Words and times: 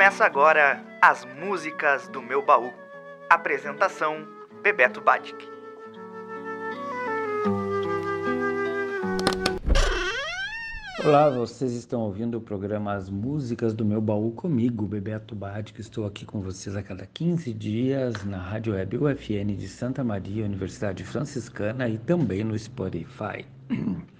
Começa 0.00 0.24
agora 0.24 0.82
as 1.02 1.26
músicas 1.26 2.08
do 2.08 2.22
meu 2.22 2.42
baú. 2.42 2.72
Apresentação 3.28 4.26
Bebeto 4.62 4.98
Batic. 4.98 5.36
Olá, 11.04 11.28
vocês 11.28 11.74
estão 11.74 12.00
ouvindo 12.00 12.38
o 12.38 12.40
programa 12.40 12.94
As 12.94 13.10
Músicas 13.10 13.74
do 13.74 13.84
Meu 13.84 14.00
Baú 14.00 14.30
comigo, 14.30 14.86
Bebeto 14.86 15.34
Badic. 15.34 15.78
Estou 15.78 16.06
aqui 16.06 16.24
com 16.24 16.40
vocês 16.40 16.74
a 16.74 16.82
cada 16.82 17.04
15 17.04 17.52
dias 17.52 18.24
na 18.24 18.38
Rádio 18.38 18.72
Web 18.72 18.96
UFN 18.96 19.54
de 19.54 19.68
Santa 19.68 20.02
Maria, 20.02 20.46
Universidade 20.46 21.04
Franciscana 21.04 21.86
e 21.90 21.98
também 21.98 22.42
no 22.42 22.58
Spotify. 22.58 23.44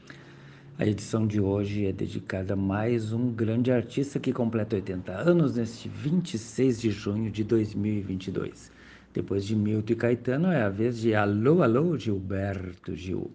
A 0.80 0.86
edição 0.86 1.26
de 1.26 1.38
hoje 1.38 1.84
é 1.84 1.92
dedicada 1.92 2.54
a 2.54 2.56
mais 2.56 3.12
um 3.12 3.30
grande 3.30 3.70
artista 3.70 4.18
que 4.18 4.32
completa 4.32 4.76
80 4.76 5.12
anos 5.12 5.56
neste 5.56 5.90
26 5.90 6.80
de 6.80 6.90
junho 6.90 7.30
de 7.30 7.44
2022. 7.44 8.72
Depois 9.12 9.44
de 9.44 9.54
Milton 9.54 9.92
e 9.92 9.96
Caetano, 9.96 10.48
é 10.48 10.62
a 10.62 10.70
vez 10.70 10.98
de 10.98 11.14
Alô, 11.14 11.62
Alô, 11.62 11.98
Gilberto 11.98 12.96
Gil. 12.96 13.30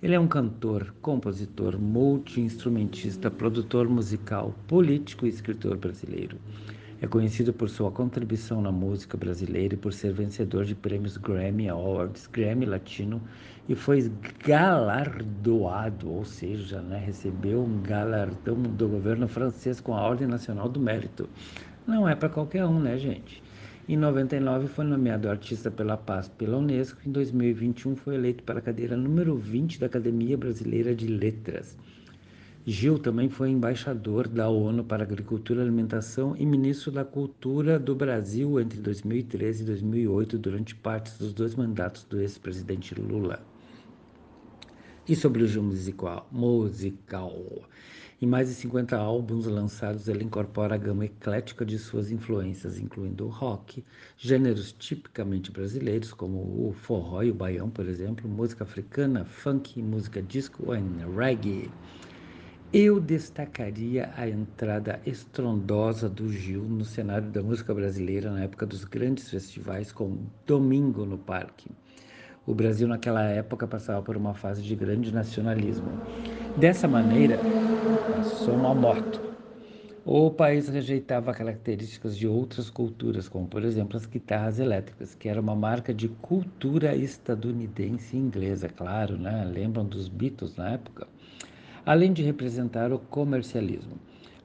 Ele 0.00 0.14
é 0.14 0.20
um 0.20 0.28
cantor, 0.28 0.94
compositor, 1.02 1.76
multi-instrumentista, 1.80 3.28
produtor 3.28 3.88
musical, 3.88 4.54
político 4.68 5.26
e 5.26 5.30
escritor 5.30 5.76
brasileiro. 5.76 6.38
É 7.00 7.06
conhecido 7.06 7.52
por 7.52 7.70
sua 7.70 7.92
contribuição 7.92 8.60
na 8.60 8.72
música 8.72 9.16
brasileira 9.16 9.74
e 9.74 9.76
por 9.76 9.92
ser 9.92 10.12
vencedor 10.12 10.64
de 10.64 10.74
prêmios 10.74 11.16
Grammy 11.16 11.68
Awards, 11.68 12.26
Grammy 12.26 12.66
Latino 12.66 13.22
e 13.68 13.74
foi 13.76 14.10
galardoado, 14.44 16.10
ou 16.10 16.24
seja, 16.24 16.80
né, 16.80 16.98
recebeu 16.98 17.62
um 17.62 17.80
galardão 17.82 18.60
do 18.60 18.88
governo 18.88 19.28
francês 19.28 19.78
com 19.80 19.94
a 19.94 20.00
Ordem 20.00 20.26
Nacional 20.26 20.68
do 20.68 20.80
Mérito. 20.80 21.28
Não 21.86 22.08
é 22.08 22.16
para 22.16 22.28
qualquer 22.28 22.64
um, 22.64 22.80
né, 22.80 22.98
gente? 22.98 23.42
Em 23.88 23.96
99 23.96 24.66
foi 24.66 24.84
nomeado 24.84 25.30
artista 25.30 25.70
pela 25.70 25.96
paz 25.96 26.28
pela 26.28 26.58
Unesco. 26.58 27.00
Em 27.06 27.12
2021 27.12 27.94
foi 27.94 28.16
eleito 28.16 28.42
para 28.42 28.58
a 28.58 28.62
cadeira 28.62 28.96
número 28.96 29.36
20 29.36 29.78
da 29.78 29.86
Academia 29.86 30.36
Brasileira 30.36 30.94
de 30.94 31.06
Letras. 31.06 31.78
Gil 32.70 32.98
também 32.98 33.30
foi 33.30 33.48
embaixador 33.48 34.28
da 34.28 34.50
ONU 34.50 34.84
para 34.84 35.02
Agricultura 35.02 35.60
e 35.60 35.62
Alimentação 35.62 36.36
e 36.36 36.44
ministro 36.44 36.90
da 36.90 37.02
Cultura 37.02 37.78
do 37.78 37.94
Brasil 37.94 38.60
entre 38.60 38.78
2013 38.78 39.62
e 39.62 39.66
2008, 39.66 40.36
durante 40.36 40.74
parte 40.74 41.18
dos 41.18 41.32
dois 41.32 41.54
mandatos 41.54 42.04
do 42.04 42.20
ex-presidente 42.20 42.94
Lula. 42.94 43.42
E 45.08 45.16
sobre 45.16 45.42
o 45.42 45.46
Gil 45.46 45.62
musical, 45.62 46.28
musical. 46.30 47.42
Em 48.20 48.26
mais 48.26 48.48
de 48.48 48.54
50 48.56 48.98
álbuns 48.98 49.46
lançados, 49.46 50.06
ele 50.06 50.24
incorpora 50.24 50.74
a 50.74 50.78
gama 50.78 51.06
eclética 51.06 51.64
de 51.64 51.78
suas 51.78 52.10
influências, 52.10 52.78
incluindo 52.78 53.24
o 53.24 53.30
rock, 53.30 53.82
gêneros 54.18 54.72
tipicamente 54.72 55.50
brasileiros, 55.50 56.12
como 56.12 56.36
o 56.68 56.74
forró 56.74 57.22
e 57.22 57.30
o 57.30 57.34
baião, 57.34 57.70
por 57.70 57.88
exemplo, 57.88 58.28
música 58.28 58.64
africana, 58.64 59.24
funk, 59.24 59.82
música 59.82 60.20
disco 60.20 60.64
e 60.74 61.16
reggae. 61.16 61.70
Eu 62.70 63.00
destacaria 63.00 64.12
a 64.14 64.28
entrada 64.28 65.00
estrondosa 65.06 66.06
do 66.06 66.30
Gil 66.30 66.64
no 66.64 66.84
cenário 66.84 67.30
da 67.30 67.42
música 67.42 67.72
brasileira 67.72 68.30
na 68.30 68.42
época 68.42 68.66
dos 68.66 68.84
grandes 68.84 69.30
festivais, 69.30 69.90
como 69.90 70.30
Domingo 70.46 71.06
no 71.06 71.16
Parque. 71.16 71.70
O 72.46 72.54
Brasil, 72.54 72.86
naquela 72.86 73.22
época, 73.24 73.66
passava 73.66 74.02
por 74.02 74.18
uma 74.18 74.34
fase 74.34 74.62
de 74.62 74.76
grande 74.76 75.14
nacionalismo. 75.14 75.88
Dessa 76.58 76.86
maneira, 76.86 77.38
passou 78.14 78.54
uma 78.54 78.74
moto. 78.74 79.18
O 80.04 80.30
país 80.30 80.68
rejeitava 80.68 81.32
características 81.32 82.18
de 82.18 82.28
outras 82.28 82.68
culturas, 82.68 83.30
como, 83.30 83.48
por 83.48 83.64
exemplo, 83.64 83.96
as 83.96 84.04
guitarras 84.04 84.58
elétricas, 84.58 85.14
que 85.14 85.30
era 85.30 85.40
uma 85.40 85.56
marca 85.56 85.94
de 85.94 86.08
cultura 86.08 86.94
estadunidense 86.94 88.14
e 88.14 88.20
inglesa, 88.20 88.68
claro, 88.68 89.16
né? 89.16 89.42
Lembram 89.50 89.86
dos 89.86 90.06
Beatles 90.06 90.54
na 90.56 90.68
época? 90.72 91.06
Além 91.88 92.12
de 92.12 92.22
representar 92.22 92.92
o 92.92 92.98
comercialismo, 92.98 93.94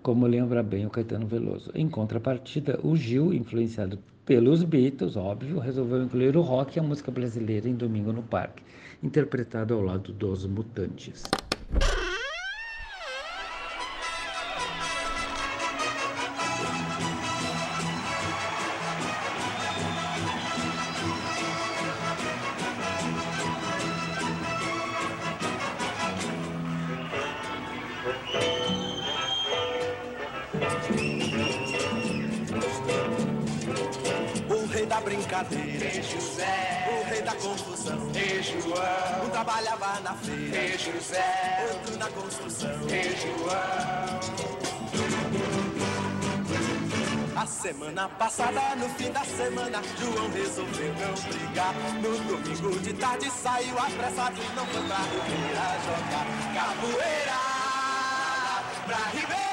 como 0.02 0.26
lembra 0.26 0.64
bem 0.64 0.86
o 0.86 0.90
Caetano 0.90 1.28
Veloso. 1.28 1.72
Em 1.76 1.90
contrapartida, 1.90 2.80
o 2.82 2.96
Gil, 2.96 3.34
influenciado 3.34 4.00
pelos 4.26 4.64
Beatles, 4.64 5.18
óbvio, 5.18 5.60
resolveu 5.60 6.02
incluir 6.04 6.38
o 6.38 6.42
rock 6.42 6.78
e 6.78 6.80
a 6.80 6.84
música 6.84 7.12
brasileira 7.12 7.68
em 7.68 7.76
Domingo 7.76 8.14
no 8.14 8.24
Parque, 8.24 8.64
interpretado 9.04 9.74
ao 9.74 9.82
lado 9.82 10.14
dos 10.14 10.46
Mutantes. 10.46 11.24
Brincadeira. 35.34 36.04
José, 36.04 36.90
o 36.90 37.10
rei 37.10 37.22
da 37.22 37.36
confusão. 37.36 38.12
E 38.14 38.44
João, 38.44 39.26
um 39.26 39.30
trabalhava 39.30 40.00
na 40.02 40.14
feira. 40.16 40.58
E 40.58 40.78
José, 40.78 41.70
outro 41.72 41.98
na 41.98 42.10
construção. 42.10 42.70
E 42.88 43.16
João. 43.18 44.44
A 47.36 47.46
semana 47.48 48.08
passada, 48.10 48.76
no 48.76 48.88
fim 48.90 49.12
da 49.12 49.24
semana, 49.26 49.82
João 50.00 50.30
resolveu 50.32 50.94
não 50.94 51.14
brigar. 51.24 51.74
No 52.02 52.18
domingo 52.20 52.80
de 52.80 52.94
tarde 52.94 53.30
saiu 53.32 53.78
apressado 53.78 54.40
e 54.40 54.56
não 54.56 54.66
foi 54.68 54.84
pra 54.84 54.98
Ribeira 54.98 55.78
jogar 55.84 56.26
capoeira. 56.54 57.40
Pra 58.86 58.98
Ribeira. 59.12 59.53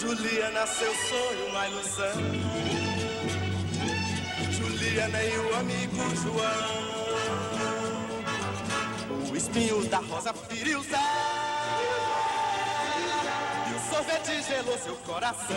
Juliana, 0.00 0.66
seu 0.66 0.94
sonho, 0.94 1.46
uma 1.50 1.68
ilusão. 1.68 2.14
Juliana 4.50 5.22
e 5.22 5.36
o 5.36 5.56
amigo 5.56 6.16
João. 6.16 6.80
O 9.30 9.36
espinho 9.36 9.84
da 9.90 9.98
rosa 9.98 10.32
feriu 10.32 10.82
Zé. 10.84 10.96
E 13.68 13.74
o 13.74 13.94
sorvete 13.94 14.42
gelou 14.42 14.78
seu 14.78 14.96
coração. 14.96 15.56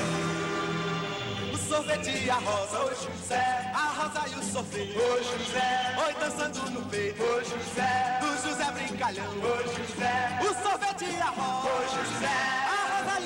O 1.53 1.57
sorvete 1.57 2.29
a 2.29 2.35
rosa, 2.35 2.79
oi 2.79 2.95
José. 2.95 3.71
A 3.73 3.93
rosa 3.95 4.27
e 4.27 4.35
o 4.39 4.43
sorvete, 4.43 4.97
oi 4.97 5.23
José. 5.23 5.95
Oi 6.05 6.13
dançando 6.15 6.69
no 6.69 6.81
peito, 6.89 7.23
oi 7.23 7.45
José. 7.45 8.19
Do 8.19 8.49
José 8.49 8.71
brincalhão, 8.73 9.25
oi 9.25 9.63
José. 9.67 10.39
O 10.41 10.53
sorvete 10.61 11.05
a 11.21 11.29
rosa, 11.29 11.69
oi 11.69 11.85
José 11.87 12.62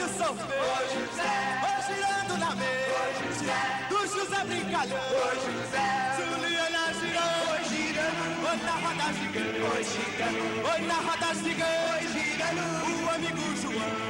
e. 0.08 0.38
Ô 0.38 0.76
José, 0.94 1.34
ô 1.64 1.72
girando 1.88 2.34
na 2.38 2.52
mesa. 2.56 2.98
Ô 2.98 3.12
José, 3.20 3.60
do 3.90 4.00
José 4.08 4.40
brincalhão. 4.46 4.98
Ô 4.98 5.28
José, 5.44 5.88
Juliana 6.18 6.84
girando. 6.94 7.38
Oi 7.52 7.62
girando, 7.70 8.24
oi 8.48 8.58
na 8.64 8.76
roda 8.84 9.08
gigante. 9.14 9.60
Oi 9.62 9.84
girando, 9.84 10.44
oi 10.70 10.82
na 10.88 10.96
roda 10.96 11.30
gigante. 11.36 11.88
Oi 11.94 12.04
girando, 12.14 12.64
o 12.88 13.10
amigo 13.16 13.46
João. 13.62 14.08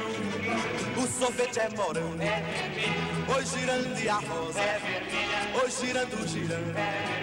O 0.96 1.06
sorvete 1.06 1.60
é 1.60 1.68
morango, 1.76 2.22
é 2.22 2.40
vermelho. 2.40 3.34
Oi 3.34 3.44
girando 3.46 3.98
e 3.98 4.08
a 4.08 4.14
rosa 4.14 4.60
é 4.60 4.78
vermelha. 4.78 5.62
Oi 5.62 5.70
girando, 5.70 6.28
girando. 6.28 6.70
É 6.76 6.80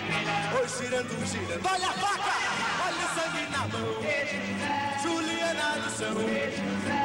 vermelha. 0.09 0.59
Oi 0.59 0.67
girando, 0.67 1.25
girando. 1.25 1.65
Olha 1.65 1.87
a 1.87 1.93
faca, 1.93 2.35
olha 2.85 3.05
o 3.05 3.09
sangue 3.15 3.45
na 3.51 3.67
mão. 3.67 3.85
Juliana 5.01 5.75
no 5.77 5.89
chão. 5.97 7.04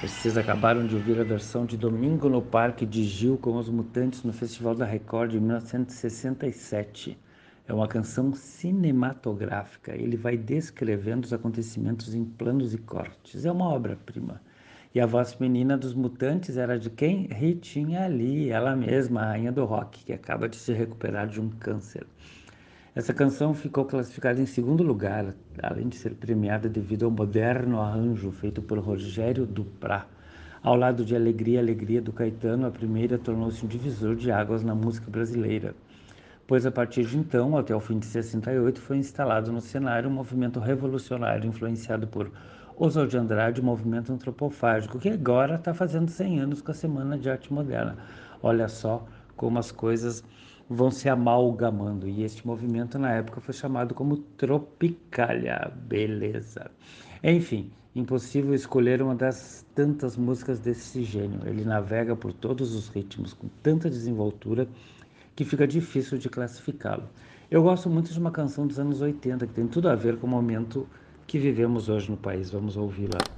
Vocês 0.00 0.38
acabaram 0.38 0.86
de 0.86 0.94
ouvir 0.94 1.18
a 1.20 1.24
versão 1.24 1.66
de 1.66 1.76
Domingo 1.76 2.28
no 2.28 2.40
Parque 2.40 2.86
de 2.86 3.02
Gil 3.02 3.36
com 3.36 3.56
os 3.56 3.68
Mutantes 3.68 4.22
no 4.22 4.32
Festival 4.32 4.72
da 4.72 4.84
Record 4.84 5.32
de 5.32 5.40
1967. 5.40 7.18
É 7.66 7.74
uma 7.74 7.88
canção 7.88 8.32
cinematográfica. 8.32 9.96
Ele 9.96 10.16
vai 10.16 10.36
descrevendo 10.36 11.24
os 11.24 11.32
acontecimentos 11.32 12.14
em 12.14 12.24
planos 12.24 12.72
e 12.72 12.78
cortes. 12.78 13.44
É 13.44 13.50
uma 13.50 13.68
obra-prima. 13.68 14.40
E 14.94 15.00
a 15.00 15.06
voz 15.06 15.34
feminina 15.34 15.76
dos 15.76 15.94
Mutantes 15.94 16.56
era 16.56 16.78
de 16.78 16.90
quem? 16.90 17.26
Ritinha 17.26 18.06
Lee, 18.06 18.50
ela 18.50 18.76
mesma, 18.76 19.22
a 19.22 19.26
rainha 19.30 19.50
do 19.50 19.64
rock, 19.64 20.04
que 20.04 20.12
acaba 20.12 20.48
de 20.48 20.54
se 20.54 20.72
recuperar 20.72 21.26
de 21.26 21.40
um 21.40 21.50
câncer. 21.50 22.06
Essa 22.98 23.14
canção 23.14 23.54
ficou 23.54 23.84
classificada 23.84 24.40
em 24.40 24.44
segundo 24.44 24.82
lugar, 24.82 25.32
além 25.62 25.88
de 25.88 25.94
ser 25.94 26.16
premiada 26.16 26.68
devido 26.68 27.04
ao 27.04 27.12
moderno 27.12 27.80
arranjo 27.80 28.32
feito 28.32 28.60
por 28.60 28.76
Rogério 28.80 29.46
Duprá. 29.46 30.04
Ao 30.60 30.74
lado 30.74 31.04
de 31.04 31.14
Alegria, 31.14 31.60
Alegria 31.60 32.02
do 32.02 32.12
Caetano, 32.12 32.66
a 32.66 32.72
primeira 32.72 33.16
tornou-se 33.16 33.64
um 33.64 33.68
divisor 33.68 34.16
de 34.16 34.32
águas 34.32 34.64
na 34.64 34.74
música 34.74 35.08
brasileira, 35.08 35.76
pois 36.44 36.66
a 36.66 36.72
partir 36.72 37.04
de 37.04 37.16
então, 37.16 37.56
até 37.56 37.72
o 37.72 37.78
fim 37.78 38.00
de 38.00 38.06
68, 38.06 38.80
foi 38.80 38.96
instalado 38.96 39.52
no 39.52 39.60
cenário 39.60 40.10
um 40.10 40.12
movimento 40.12 40.58
revolucionário 40.58 41.48
influenciado 41.48 42.08
por 42.08 42.32
Oswald 42.76 43.12
de 43.12 43.16
Andrade, 43.16 43.62
movimento 43.62 44.12
antropofágico, 44.12 44.98
que 44.98 45.10
agora 45.10 45.54
está 45.54 45.72
fazendo 45.72 46.10
100 46.10 46.40
anos 46.40 46.60
com 46.60 46.72
a 46.72 46.74
Semana 46.74 47.16
de 47.16 47.30
Arte 47.30 47.52
Moderna. 47.52 47.96
Olha 48.42 48.66
só 48.66 49.06
como 49.36 49.56
as 49.56 49.70
coisas 49.70 50.24
vão 50.68 50.90
se 50.90 51.08
amalgamando. 51.08 52.06
E 52.06 52.22
este 52.22 52.46
movimento 52.46 52.98
na 52.98 53.12
época 53.12 53.40
foi 53.40 53.54
chamado 53.54 53.94
como 53.94 54.16
Tropicália. 54.16 55.72
Beleza. 55.86 56.70
Enfim, 57.22 57.70
impossível 57.94 58.54
escolher 58.54 59.02
uma 59.02 59.14
das 59.14 59.64
tantas 59.74 60.16
músicas 60.16 60.60
desse 60.60 61.02
gênio. 61.02 61.40
Ele 61.46 61.64
navega 61.64 62.14
por 62.14 62.32
todos 62.32 62.74
os 62.74 62.88
ritmos 62.88 63.32
com 63.32 63.48
tanta 63.62 63.88
desenvoltura 63.88 64.68
que 65.34 65.44
fica 65.44 65.66
difícil 65.66 66.18
de 66.18 66.28
classificá-lo. 66.28 67.08
Eu 67.50 67.62
gosto 67.62 67.88
muito 67.88 68.12
de 68.12 68.18
uma 68.18 68.30
canção 68.30 68.66
dos 68.66 68.78
anos 68.78 69.00
80 69.00 69.46
que 69.46 69.54
tem 69.54 69.66
tudo 69.66 69.88
a 69.88 69.94
ver 69.94 70.18
com 70.18 70.26
o 70.26 70.30
momento 70.30 70.86
que 71.26 71.38
vivemos 71.38 71.88
hoje 71.88 72.10
no 72.10 72.16
país. 72.16 72.50
Vamos 72.50 72.76
ouvi-la. 72.76 73.37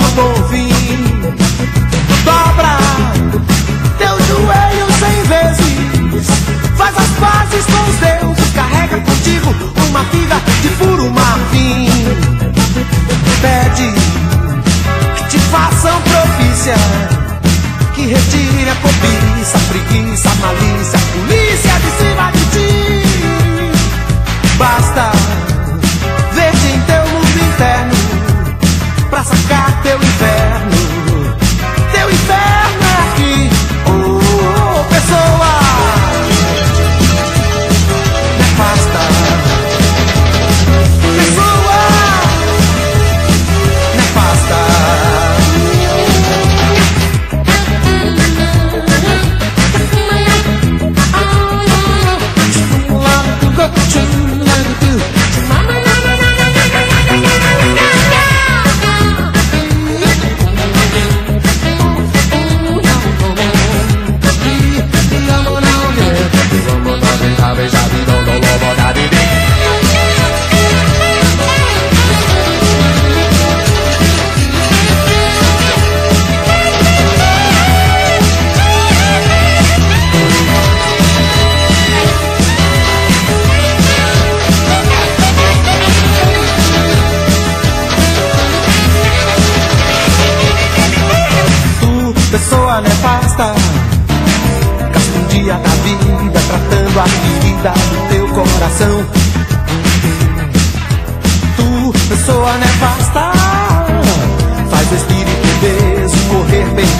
correr 20.41 20.55
bem 20.59 20.70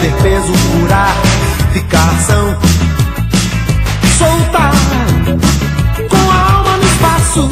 perder 0.02 0.22
peso, 0.22 0.52
curar, 0.80 1.14
ficar 1.72 2.14
são. 2.26 2.56
Soltar 4.18 4.72
com 6.08 6.30
a 6.30 6.56
alma 6.56 6.76
no 6.76 6.84
espaço. 6.84 7.50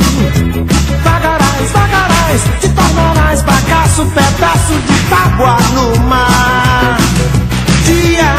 Vagarás, 1.04 1.71
vagarás, 1.73 2.42
te 2.61 2.69
tornarás 2.69 3.42
bagaço, 3.42 4.04
pedaço 4.07 4.75
de 4.75 5.09
tábua 5.09 5.59
no 5.75 6.00
mar. 6.09 6.99
Dia 7.85 8.35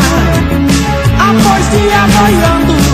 após 1.29 1.69
dia 1.71 2.07
boiando, 2.19 2.90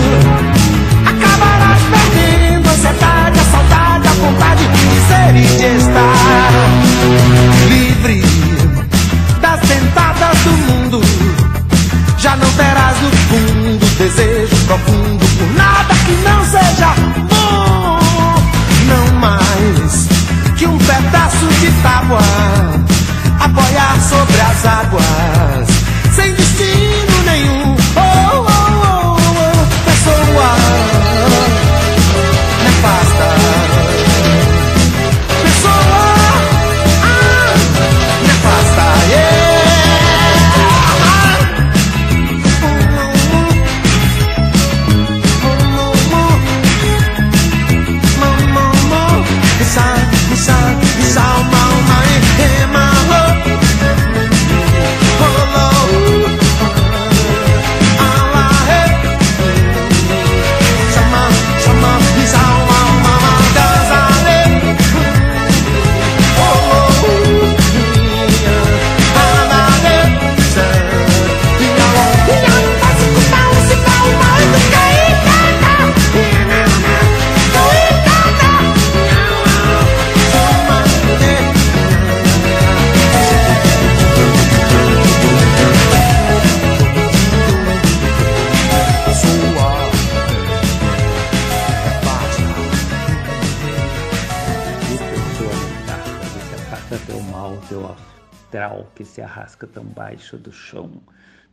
se 99.18 99.22
arrasca 99.22 99.66
tão 99.66 99.82
baixo 99.82 100.36
do 100.38 100.52
chão. 100.52 100.92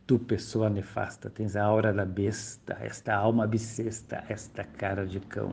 Tu, 0.06 0.20
pessoa 0.20 0.70
nefasta, 0.70 1.28
tens 1.28 1.56
a 1.56 1.64
aura 1.64 1.92
da 1.92 2.04
besta, 2.04 2.76
esta 2.80 3.12
alma 3.12 3.44
bissexta, 3.44 4.22
esta 4.28 4.62
cara 4.62 5.04
de 5.04 5.18
cão. 5.18 5.50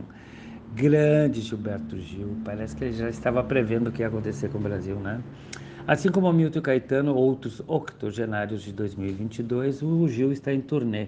Grande 0.75 1.41
Gilberto 1.41 1.98
Gil, 1.98 2.38
parece 2.46 2.75
que 2.75 2.84
ele 2.84 2.93
já 2.93 3.10
estava 3.10 3.43
prevendo 3.43 3.88
o 3.88 3.91
que 3.91 4.03
ia 4.03 4.08
acontecer 4.10 4.50
com 4.50 4.60
o 4.60 4.62
Brasil, 4.62 4.96
né? 5.00 5.24
Assim 5.88 6.10
como 6.10 6.32
Milton 6.32 6.62
Caetano, 6.62 7.15
outros 7.15 7.63
octogenários 7.65 8.62
de 8.62 8.72
2022, 8.74 9.82
o 9.82 10.08
Gil 10.08 10.32
está 10.32 10.53
em 10.53 10.62
turnê. 10.62 11.08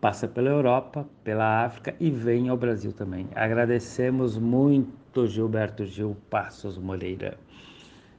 Passa 0.00 0.26
pela 0.26 0.50
Europa, 0.50 1.06
pela 1.22 1.64
África 1.64 1.94
e 2.00 2.10
vem 2.10 2.48
ao 2.48 2.56
Brasil 2.56 2.92
também. 2.92 3.28
Agradecemos 3.36 4.36
muito 4.36 5.24
Gilberto 5.24 5.86
Gil 5.86 6.16
Passos 6.28 6.76
Moreira. 6.76 7.38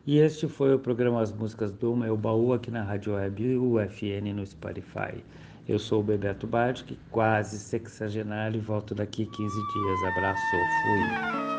E 0.05 0.17
este 0.17 0.49
foi 0.49 0.75
o 0.75 0.79
programa 0.79 1.21
As 1.21 1.31
Músicas 1.31 1.71
do 1.71 1.95
Meu 1.95 2.17
Baú 2.17 2.51
aqui 2.51 2.69
na 2.69 2.83
Rádio 2.83 3.13
Web 3.13 3.55
UFN 3.55 4.33
no 4.35 4.45
Spotify. 4.45 5.23
Eu 5.65 5.79
sou 5.79 6.01
o 6.01 6.03
Bebeto 6.03 6.45
Badic, 6.45 6.99
quase 7.09 7.57
sexagenário 7.57 8.57
e 8.57 8.61
volto 8.61 8.93
daqui 8.93 9.25
15 9.25 9.55
dias. 9.73 10.03
Abraço, 10.03 10.41
fui. 10.81 11.52